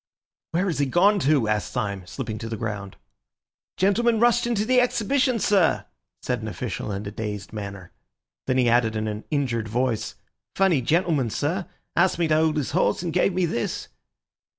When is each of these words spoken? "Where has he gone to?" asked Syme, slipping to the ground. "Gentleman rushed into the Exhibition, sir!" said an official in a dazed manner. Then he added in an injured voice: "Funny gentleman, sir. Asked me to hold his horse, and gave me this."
"Where 0.49 0.65
has 0.65 0.79
he 0.79 0.87
gone 0.87 1.19
to?" 1.19 1.47
asked 1.47 1.71
Syme, 1.71 2.07
slipping 2.07 2.39
to 2.39 2.49
the 2.49 2.57
ground. 2.57 2.97
"Gentleman 3.77 4.19
rushed 4.19 4.47
into 4.47 4.65
the 4.65 4.81
Exhibition, 4.81 5.37
sir!" 5.37 5.85
said 6.23 6.41
an 6.41 6.47
official 6.47 6.91
in 6.91 7.05
a 7.05 7.11
dazed 7.11 7.53
manner. 7.53 7.91
Then 8.47 8.57
he 8.57 8.67
added 8.67 8.95
in 8.95 9.07
an 9.07 9.25
injured 9.29 9.67
voice: 9.67 10.15
"Funny 10.55 10.81
gentleman, 10.81 11.29
sir. 11.29 11.67
Asked 11.95 12.17
me 12.17 12.27
to 12.29 12.35
hold 12.35 12.57
his 12.57 12.71
horse, 12.71 13.03
and 13.03 13.13
gave 13.13 13.33
me 13.33 13.45
this." 13.45 13.89